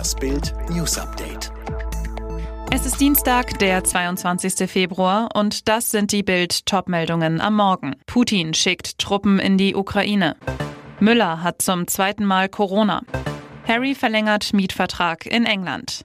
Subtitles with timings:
[0.00, 1.52] Das Bild News Update.
[2.72, 4.66] Es ist Dienstag, der 22.
[4.66, 7.96] Februar und das sind die Bild Topmeldungen am Morgen.
[8.06, 10.36] Putin schickt Truppen in die Ukraine.
[11.00, 13.02] Müller hat zum zweiten Mal Corona.
[13.68, 16.02] Harry verlängert Mietvertrag in England.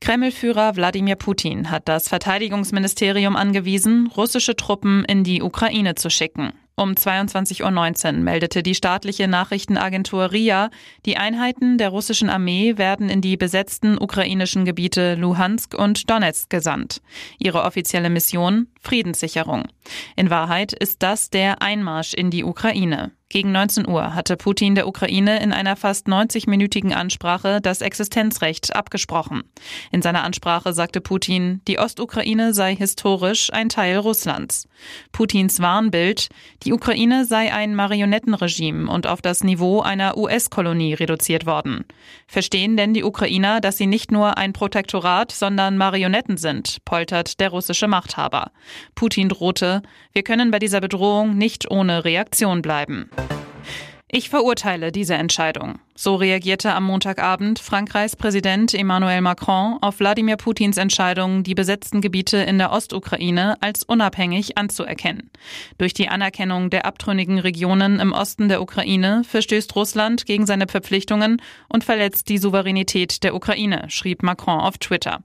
[0.00, 6.54] Kremlführer Wladimir Putin hat das Verteidigungsministerium angewiesen, russische Truppen in die Ukraine zu schicken.
[6.76, 10.70] Um 22.19 Uhr meldete die staatliche Nachrichtenagentur RIA,
[11.06, 17.00] die Einheiten der russischen Armee werden in die besetzten ukrainischen Gebiete Luhansk und Donetsk gesandt.
[17.38, 19.68] Ihre offizielle Mission Friedenssicherung.
[20.16, 23.12] In Wahrheit ist das der Einmarsch in die Ukraine.
[23.34, 29.42] Gegen 19 Uhr hatte Putin der Ukraine in einer fast 90-minütigen Ansprache das Existenzrecht abgesprochen.
[29.90, 34.68] In seiner Ansprache sagte Putin, die Ostukraine sei historisch ein Teil Russlands.
[35.10, 36.28] Putins Warnbild,
[36.62, 41.86] die Ukraine sei ein Marionettenregime und auf das Niveau einer US-Kolonie reduziert worden.
[42.28, 47.48] Verstehen denn die Ukrainer, dass sie nicht nur ein Protektorat, sondern Marionetten sind, poltert der
[47.48, 48.52] russische Machthaber.
[48.94, 53.10] Putin drohte, wir können bei dieser Bedrohung nicht ohne Reaktion bleiben.
[54.08, 55.80] Ich verurteile diese Entscheidung.
[55.96, 62.38] So reagierte am Montagabend Frankreichs Präsident Emmanuel Macron auf Wladimir Putins Entscheidung, die besetzten Gebiete
[62.38, 65.30] in der Ostukraine als unabhängig anzuerkennen.
[65.78, 71.40] Durch die Anerkennung der abtrünnigen Regionen im Osten der Ukraine verstößt Russland gegen seine Verpflichtungen
[71.68, 75.20] und verletzt die Souveränität der Ukraine, schrieb Macron auf Twitter.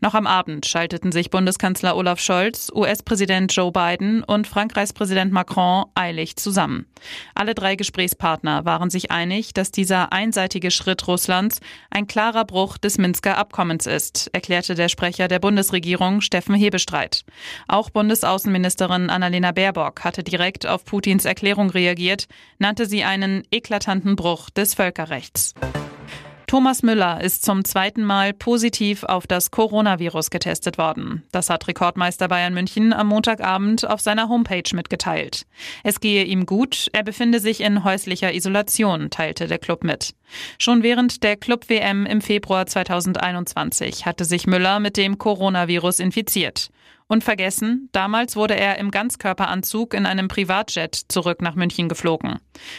[0.00, 5.86] Noch am Abend schalteten sich Bundeskanzler Olaf Scholz, US-Präsident Joe Biden und Frankreichs Präsident Macron
[5.94, 6.86] eilig zusammen.
[7.34, 12.96] Alle drei Gesprächspartner waren sich einig, dass dieser einseitige Schritt Russlands ein klarer Bruch des
[12.96, 17.24] Minsker Abkommens ist, erklärte der Sprecher der Bundesregierung Steffen Hebestreit.
[17.68, 24.48] Auch Bundesaußenministerin Annalena Baerbock hatte direkt auf Putins Erklärung reagiert, nannte sie einen eklatanten Bruch
[24.50, 25.54] des Völkerrechts.
[26.54, 31.24] Thomas Müller ist zum zweiten Mal positiv auf das Coronavirus getestet worden.
[31.32, 35.46] Das hat Rekordmeister Bayern München am Montagabend auf seiner Homepage mitgeteilt.
[35.82, 40.14] Es gehe ihm gut, er befinde sich in häuslicher Isolation, teilte der Club mit.
[40.56, 46.70] Schon während der Club WM im Februar 2021 hatte sich Müller mit dem Coronavirus infiziert.
[47.06, 52.38] Und vergessen, damals wurde er im Ganzkörperanzug in einem Privatjet zurück nach München geflogen.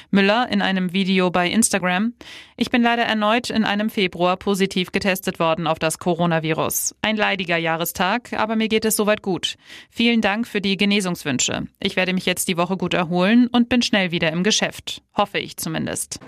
[0.09, 2.13] Müller in einem Video bei Instagram.
[2.58, 6.96] Ich bin leider erneut in einem Februar positiv getestet worden auf das Coronavirus.
[7.03, 9.58] Ein leidiger Jahrestag, aber mir geht es soweit gut.
[9.91, 11.68] Vielen Dank für die Genesungswünsche.
[11.80, 15.03] Ich werde mich jetzt die Woche gut erholen und bin schnell wieder im Geschäft.
[15.13, 16.19] Hoffe ich zumindest.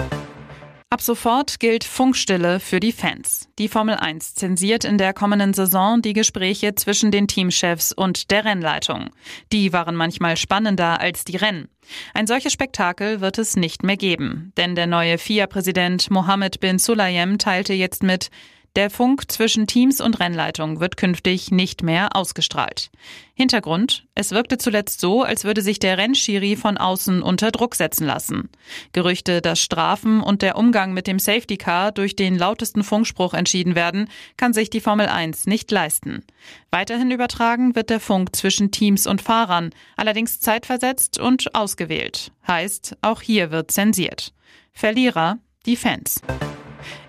[0.89, 3.49] Ab sofort gilt Funkstille für die Fans.
[3.59, 8.45] Die Formel 1 zensiert in der kommenden Saison die Gespräche zwischen den Teamchefs und der
[8.45, 9.09] Rennleitung.
[9.51, 11.67] Die waren manchmal spannender als die Rennen.
[12.13, 17.37] Ein solches Spektakel wird es nicht mehr geben, denn der neue FIA-Präsident Mohammed bin Sulayem
[17.37, 18.29] teilte jetzt mit,
[18.75, 22.91] der Funk zwischen Teams und Rennleitung wird künftig nicht mehr ausgestrahlt.
[23.33, 28.05] Hintergrund, es wirkte zuletzt so, als würde sich der Rennschiri von außen unter Druck setzen
[28.05, 28.49] lassen.
[28.93, 33.75] Gerüchte, dass Strafen und der Umgang mit dem Safety Car durch den lautesten Funkspruch entschieden
[33.75, 36.23] werden, kann sich die Formel 1 nicht leisten.
[36.69, 42.31] Weiterhin übertragen wird der Funk zwischen Teams und Fahrern, allerdings zeitversetzt und ausgewählt.
[42.47, 44.33] Heißt, auch hier wird zensiert.
[44.71, 46.21] Verlierer, die Fans.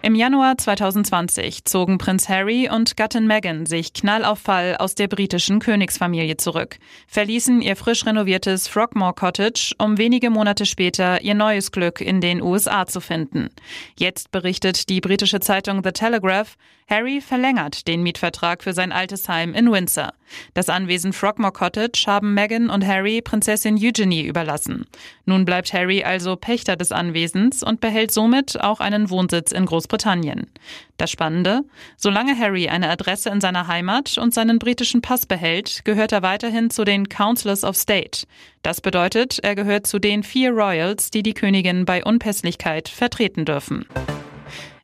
[0.02, 6.36] Im Januar 2020 zogen Prinz Harry und Gattin Meghan sich knallauffall aus der britischen Königsfamilie
[6.36, 6.78] zurück,
[7.08, 12.40] verließen ihr frisch renoviertes Frogmore Cottage, um wenige Monate später ihr neues Glück in den
[12.40, 13.50] USA zu finden.
[13.98, 16.56] Jetzt berichtet die britische Zeitung The Telegraph,
[16.88, 20.14] Harry verlängert den Mietvertrag für sein altes Heim in Windsor.
[20.54, 24.86] Das Anwesen Frogmore Cottage haben Meghan und Harry Prinzessin Eugenie überlassen.
[25.26, 30.50] Nun bleibt Harry also Pächter des Anwesens und behält somit auch einen Wohnsitz in Großbritannien.
[30.96, 31.62] Das Spannende,
[31.96, 36.70] solange Harry eine Adresse in seiner Heimat und seinen britischen Pass behält, gehört er weiterhin
[36.70, 38.26] zu den Councillors of State.
[38.62, 43.86] Das bedeutet, er gehört zu den vier Royals, die die Königin bei Unpässlichkeit vertreten dürfen.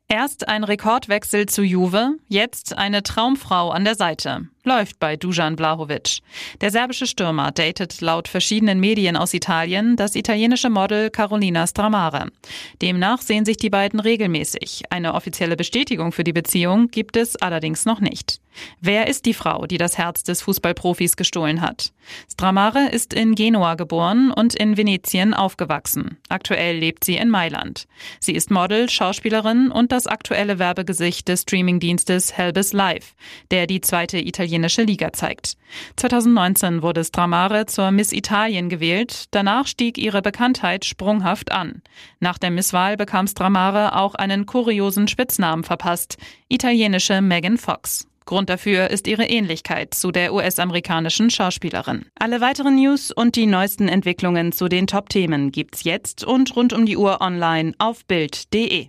[0.07, 6.19] Erst ein Rekordwechsel zu Juve, jetzt eine Traumfrau an der Seite läuft bei Dujan Blahovic.
[6.61, 12.31] Der serbische Stürmer datet laut verschiedenen Medien aus Italien das italienische Model Carolina Stramare.
[12.81, 14.83] Demnach sehen sich die beiden regelmäßig.
[14.89, 18.39] Eine offizielle Bestätigung für die Beziehung gibt es allerdings noch nicht.
[18.79, 21.91] Wer ist die Frau, die das Herz des Fußballprofis gestohlen hat?
[22.31, 26.17] Stramare ist in Genua geboren und in Venetien aufgewachsen.
[26.29, 27.87] Aktuell lebt sie in Mailand.
[28.19, 33.15] Sie ist Model, Schauspielerin und das aktuelle Werbegesicht des Streamingdienstes Helbis Live,
[33.51, 35.57] der die zweite italienische italienische Liga zeigt.
[35.97, 39.25] 2019 wurde Stramare zur Miss Italien gewählt.
[39.31, 41.81] Danach stieg ihre Bekanntheit sprunghaft an.
[42.19, 46.17] Nach der Misswahl bekam Stramare auch einen kuriosen Spitznamen verpasst.
[46.47, 48.07] Italienische Megan Fox.
[48.25, 52.05] Grund dafür ist ihre Ähnlichkeit zu der US-amerikanischen Schauspielerin.
[52.17, 56.85] Alle weiteren News und die neuesten Entwicklungen zu den Top-Themen gibt's jetzt und rund um
[56.87, 58.87] die Uhr online auf Bild.de.